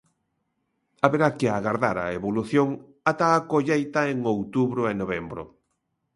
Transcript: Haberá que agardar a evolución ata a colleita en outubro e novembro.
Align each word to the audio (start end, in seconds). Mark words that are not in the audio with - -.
Haberá 1.03 1.27
que 1.39 1.47
agardar 1.49 1.97
a 2.01 2.07
evolución 2.19 2.67
ata 3.11 3.27
a 3.37 3.39
colleita 3.51 4.01
en 4.13 4.17
outubro 4.35 4.81
e 4.91 4.93
novembro. 5.01 5.43